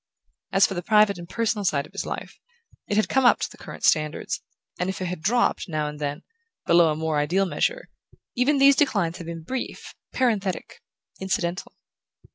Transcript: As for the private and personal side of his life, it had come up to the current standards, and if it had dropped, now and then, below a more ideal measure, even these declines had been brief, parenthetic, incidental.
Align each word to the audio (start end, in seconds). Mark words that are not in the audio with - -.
As 0.51 0.65
for 0.65 0.73
the 0.73 0.81
private 0.81 1.19
and 1.19 1.29
personal 1.29 1.63
side 1.63 1.85
of 1.85 1.91
his 1.91 2.07
life, 2.07 2.39
it 2.87 2.97
had 2.97 3.07
come 3.07 3.23
up 3.23 3.39
to 3.41 3.51
the 3.51 3.57
current 3.59 3.83
standards, 3.83 4.41
and 4.79 4.89
if 4.89 4.99
it 4.99 5.05
had 5.05 5.21
dropped, 5.21 5.69
now 5.69 5.85
and 5.87 5.99
then, 5.99 6.23
below 6.65 6.91
a 6.91 6.95
more 6.95 7.19
ideal 7.19 7.45
measure, 7.45 7.87
even 8.35 8.57
these 8.57 8.75
declines 8.75 9.19
had 9.19 9.27
been 9.27 9.43
brief, 9.43 9.93
parenthetic, 10.11 10.81
incidental. 11.19 11.75